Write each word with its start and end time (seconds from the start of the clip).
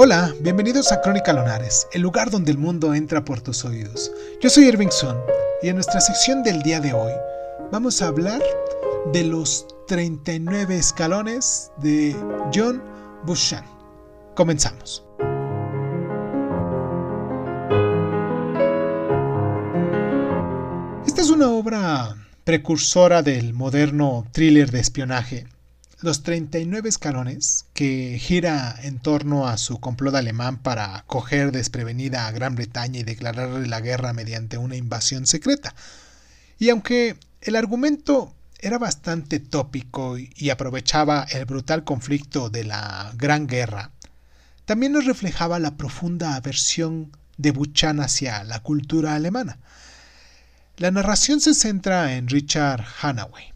Hola, 0.00 0.32
bienvenidos 0.42 0.92
a 0.92 1.00
Crónica 1.00 1.32
Lonares, 1.32 1.88
el 1.92 2.02
lugar 2.02 2.30
donde 2.30 2.52
el 2.52 2.56
mundo 2.56 2.94
entra 2.94 3.24
por 3.24 3.40
tus 3.40 3.64
oídos. 3.64 4.12
Yo 4.40 4.48
soy 4.48 4.66
Irving 4.66 4.90
Sun 4.92 5.16
y 5.60 5.70
en 5.70 5.74
nuestra 5.74 6.00
sección 6.00 6.44
del 6.44 6.62
día 6.62 6.78
de 6.78 6.92
hoy 6.92 7.10
vamos 7.72 8.00
a 8.00 8.06
hablar 8.06 8.40
de 9.12 9.24
los 9.24 9.66
39 9.88 10.76
escalones 10.76 11.72
de 11.78 12.14
John 12.54 12.80
Bushan. 13.26 13.64
Comenzamos. 14.36 15.04
Esta 21.08 21.22
es 21.22 21.28
una 21.28 21.50
obra 21.50 22.14
precursora 22.44 23.22
del 23.22 23.52
moderno 23.52 24.24
thriller 24.30 24.70
de 24.70 24.78
espionaje 24.78 25.48
los 26.00 26.22
39 26.22 26.88
escalones, 26.88 27.66
que 27.74 28.18
gira 28.20 28.74
en 28.82 29.00
torno 29.00 29.48
a 29.48 29.58
su 29.58 29.80
complot 29.80 30.14
alemán 30.14 30.58
para 30.58 31.04
coger 31.06 31.50
desprevenida 31.50 32.26
a 32.26 32.32
Gran 32.32 32.54
Bretaña 32.54 33.00
y 33.00 33.04
declararle 33.04 33.66
la 33.66 33.80
guerra 33.80 34.12
mediante 34.12 34.58
una 34.58 34.76
invasión 34.76 35.26
secreta. 35.26 35.74
Y 36.58 36.70
aunque 36.70 37.16
el 37.40 37.56
argumento 37.56 38.34
era 38.60 38.78
bastante 38.78 39.40
tópico 39.40 40.16
y 40.18 40.50
aprovechaba 40.50 41.26
el 41.30 41.44
brutal 41.44 41.84
conflicto 41.84 42.50
de 42.50 42.64
la 42.64 43.12
Gran 43.16 43.46
Guerra, 43.46 43.90
también 44.64 44.92
nos 44.92 45.06
reflejaba 45.06 45.58
la 45.58 45.76
profunda 45.76 46.34
aversión 46.34 47.10
de 47.38 47.52
Buchan 47.52 48.00
hacia 48.00 48.44
la 48.44 48.60
cultura 48.60 49.14
alemana. 49.14 49.58
La 50.76 50.90
narración 50.90 51.40
se 51.40 51.54
centra 51.54 52.14
en 52.14 52.28
Richard 52.28 52.84
Hanaway, 53.00 53.52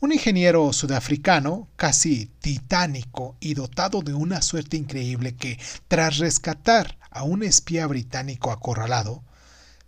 un 0.00 0.12
ingeniero 0.12 0.72
sudafricano, 0.72 1.68
casi 1.76 2.30
titánico 2.40 3.36
y 3.38 3.54
dotado 3.54 4.00
de 4.00 4.14
una 4.14 4.40
suerte 4.40 4.78
increíble 4.78 5.34
que, 5.36 5.58
tras 5.88 6.16
rescatar 6.16 6.98
a 7.10 7.22
un 7.22 7.42
espía 7.42 7.86
británico 7.86 8.50
acorralado, 8.50 9.22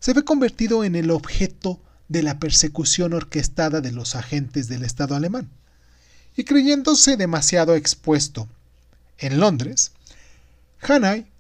se 0.01 0.13
ve 0.13 0.23
convertido 0.23 0.85
en 0.85 0.97
el 0.97 1.11
objeto 1.11 1.81
de 2.09 2.23
la 2.23 2.39
persecución 2.39 3.15
orquestada 3.15 3.81
de 3.81 3.93
los 3.93 4.15
agentes 4.15 4.69
del 4.69 4.85
Estado 4.85 5.17
alemán. 5.17 5.49
Y 6.37 6.45
creyéndose 6.45 7.17
demasiado 7.17 7.75
expuesto 7.75 8.49
en 9.19 9.41
Londres, 9.41 9.93
Hanai 10.83 11.32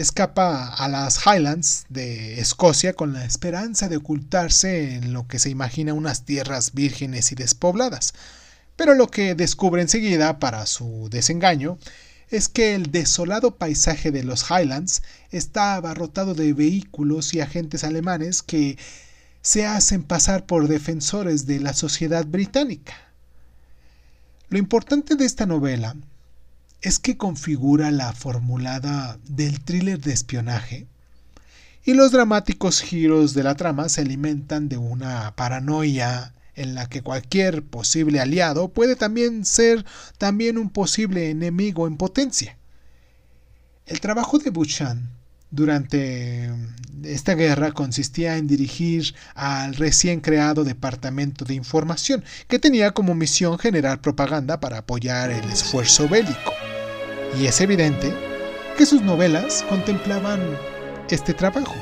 escapa 0.00 0.68
a 0.68 0.88
las 0.88 1.20
Highlands 1.26 1.84
de 1.88 2.40
Escocia 2.40 2.94
con 2.94 3.12
la 3.12 3.24
esperanza 3.24 3.88
de 3.88 3.96
ocultarse 3.96 4.94
en 4.94 5.12
lo 5.12 5.28
que 5.28 5.38
se 5.38 5.50
imagina 5.50 5.94
unas 5.94 6.24
tierras 6.24 6.72
vírgenes 6.72 7.32
y 7.32 7.34
despobladas. 7.34 8.14
Pero 8.76 8.94
lo 8.94 9.08
que 9.08 9.34
descubre 9.34 9.82
enseguida, 9.82 10.38
para 10.38 10.66
su 10.66 11.08
desengaño, 11.10 11.78
es 12.30 12.48
que 12.48 12.74
el 12.74 12.90
desolado 12.90 13.56
paisaje 13.56 14.10
de 14.10 14.24
los 14.24 14.50
Highlands 14.50 15.02
está 15.30 15.74
abarrotado 15.74 16.34
de 16.34 16.52
vehículos 16.52 17.34
y 17.34 17.40
agentes 17.40 17.84
alemanes 17.84 18.42
que 18.42 18.78
se 19.42 19.66
hacen 19.66 20.02
pasar 20.02 20.46
por 20.46 20.68
defensores 20.68 21.46
de 21.46 21.60
la 21.60 21.74
sociedad 21.74 22.24
británica. 22.24 22.94
Lo 24.48 24.58
importante 24.58 25.16
de 25.16 25.24
esta 25.24 25.46
novela 25.46 25.96
es 26.82 26.98
que 26.98 27.16
configura 27.16 27.90
la 27.90 28.12
formulada 28.12 29.18
del 29.28 29.60
thriller 29.60 30.00
de 30.00 30.12
espionaje 30.12 30.86
y 31.84 31.94
los 31.94 32.12
dramáticos 32.12 32.80
giros 32.80 33.34
de 33.34 33.42
la 33.42 33.54
trama 33.54 33.88
se 33.88 34.02
alimentan 34.02 34.68
de 34.68 34.76
una 34.76 35.34
paranoia 35.36 36.34
en 36.54 36.74
la 36.74 36.88
que 36.88 37.02
cualquier 37.02 37.62
posible 37.62 38.20
aliado 38.20 38.68
puede 38.68 38.96
también 38.96 39.44
ser 39.44 39.84
también 40.18 40.58
un 40.58 40.70
posible 40.70 41.30
enemigo 41.30 41.86
en 41.86 41.96
potencia. 41.96 42.56
El 43.86 44.00
trabajo 44.00 44.38
de 44.38 44.50
Buchan 44.50 45.10
durante 45.50 46.50
esta 47.02 47.34
guerra 47.34 47.72
consistía 47.72 48.36
en 48.36 48.46
dirigir 48.46 49.14
al 49.34 49.74
recién 49.74 50.20
creado 50.20 50.64
Departamento 50.64 51.44
de 51.44 51.54
Información, 51.54 52.22
que 52.46 52.58
tenía 52.58 52.92
como 52.92 53.14
misión 53.14 53.58
generar 53.58 54.00
propaganda 54.00 54.60
para 54.60 54.78
apoyar 54.78 55.30
el 55.30 55.50
esfuerzo 55.50 56.08
bélico 56.08 56.52
y 57.38 57.46
es 57.46 57.60
evidente 57.60 58.12
que 58.76 58.86
sus 58.86 59.02
novelas 59.02 59.64
contemplaban 59.68 60.40
este 61.10 61.34
trabajo. 61.34 61.74